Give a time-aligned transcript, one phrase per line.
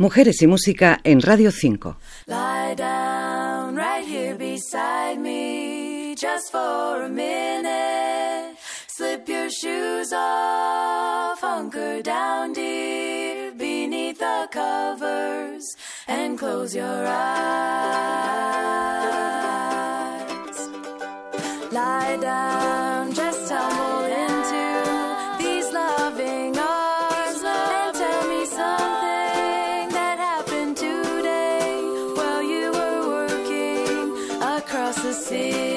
[0.00, 1.96] Mujeres y Música en Radio 5.
[2.28, 8.56] Lie down right here beside me just for a minute.
[8.86, 15.64] Slip your shoes off, hunker down, dear, beneath the covers,
[16.06, 18.27] and close your eyes.
[35.12, 35.67] você.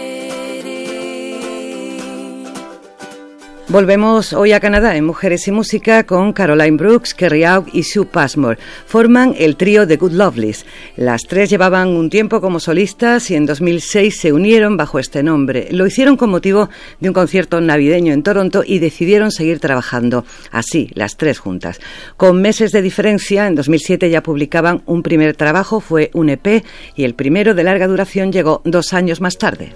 [3.71, 8.05] Volvemos hoy a Canadá en Mujeres y Música con Caroline Brooks, Kerry Aug y Sue
[8.05, 8.57] Passmore.
[8.85, 10.65] Forman el trío The Good Lovelies.
[10.97, 15.69] Las tres llevaban un tiempo como solistas y en 2006 se unieron bajo este nombre.
[15.71, 16.67] Lo hicieron con motivo
[16.99, 21.79] de un concierto navideño en Toronto y decidieron seguir trabajando así, las tres juntas.
[22.17, 26.65] Con meses de diferencia, en 2007 ya publicaban un primer trabajo, fue un EP
[26.97, 29.71] y el primero de larga duración llegó dos años más tarde.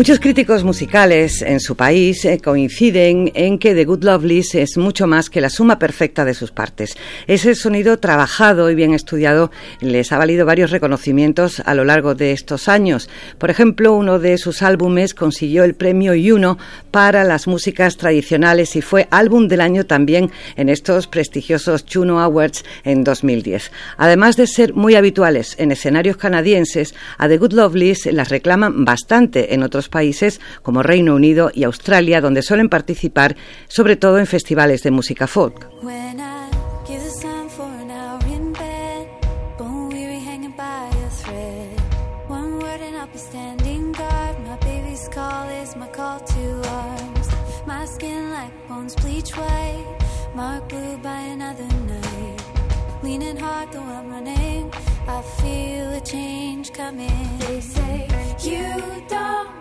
[0.00, 5.06] Muchos críticos musicales en su país eh, coinciden en que The Good Lovelies es mucho
[5.06, 6.96] más que la suma perfecta de sus partes.
[7.26, 9.50] Ese sonido trabajado y bien estudiado
[9.82, 13.10] les ha valido varios reconocimientos a lo largo de estos años.
[13.36, 16.56] Por ejemplo, uno de sus álbumes consiguió el premio Juno
[16.90, 22.64] para las músicas tradicionales y fue álbum del año también en estos prestigiosos Juno Awards
[22.84, 23.70] en 2010.
[23.98, 29.52] Además de ser muy habituales en escenarios canadienses, a The Good Lovelies las reclaman bastante
[29.52, 33.36] en otros países como Reino Unido y Australia, donde suelen participar
[33.68, 35.68] sobre todo en festivales de música folk.
[53.02, 54.70] Leaning hard though I'm running,
[55.08, 57.38] I feel a change coming.
[57.38, 58.06] They say
[58.42, 58.76] you
[59.08, 59.59] don't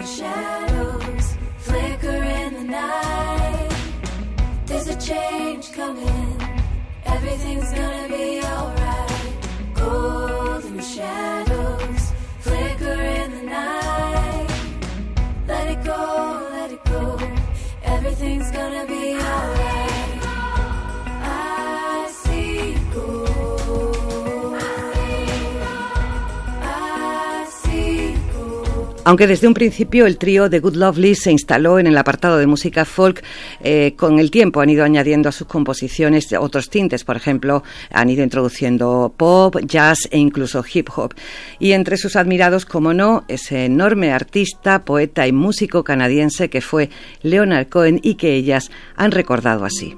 [0.00, 3.68] the shadows, flicker in the night.
[4.64, 6.40] There's a change coming,
[7.04, 9.34] everything's gonna be alright.
[9.74, 14.50] Gold in the shadows, flicker in the night.
[15.46, 17.18] Let it go, let it go,
[17.82, 18.99] everything's gonna be
[29.04, 32.46] Aunque desde un principio el trío de Good Lovely se instaló en el apartado de
[32.46, 33.24] música folk,
[33.62, 37.04] eh, con el tiempo han ido añadiendo a sus composiciones otros tintes.
[37.04, 41.14] Por ejemplo, han ido introduciendo pop, jazz e incluso hip hop.
[41.58, 46.90] Y entre sus admirados, como no, ese enorme artista, poeta y músico canadiense que fue
[47.22, 49.96] Leonard Cohen y que ellas han recordado así.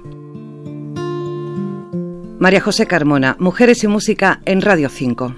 [2.38, 5.34] María José Carmona, Mujeres y Música en Radio 5.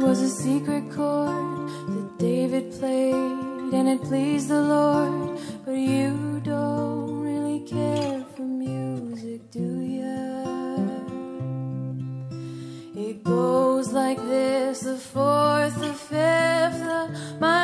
[0.00, 5.38] Was a secret chord that David played and it pleased the Lord.
[5.64, 10.44] But you don't really care for music, do ya?
[12.96, 17.59] It goes like this the fourth, the fifth, the minor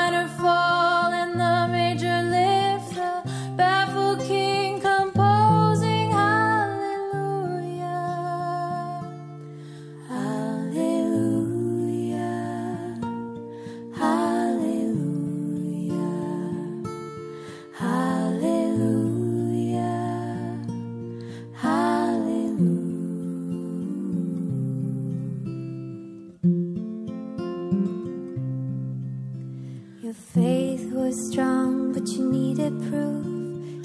[30.36, 33.24] faith was strong, but you needed proof.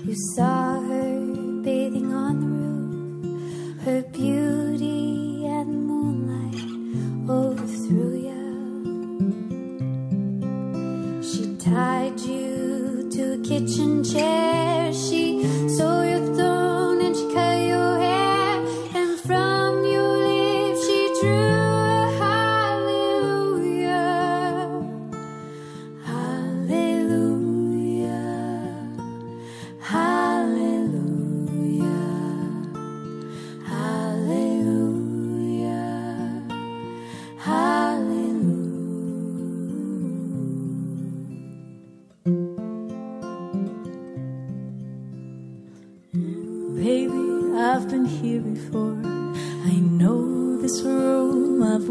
[0.05, 1.11] You saw her
[1.63, 6.59] bathing on the roof, her beauty and moonlight
[7.29, 8.43] overthrew you.
[11.23, 14.60] She tied you to a kitchen chair.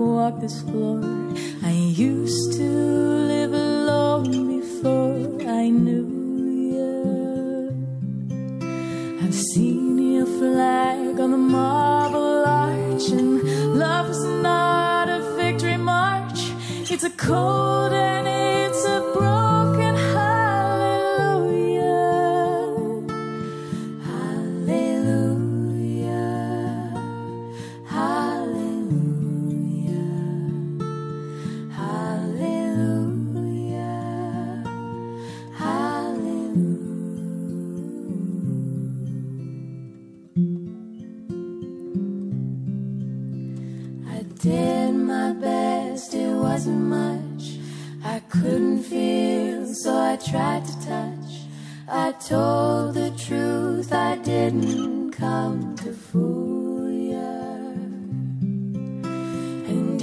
[0.01, 1.01] Walked this floor.
[1.63, 2.69] I used to
[3.33, 5.17] live alone before
[5.47, 6.09] I knew
[6.73, 6.97] you.
[9.23, 13.43] I've seen your flag on the marble arch, and
[13.79, 16.41] love is not a victory march.
[16.91, 17.93] It's a cold
[44.43, 47.59] did my best, it wasn't much.
[48.03, 51.33] I couldn't feel, so I tried to touch.
[51.87, 57.19] I told the truth, I didn't come to fool you.
[59.69, 60.01] And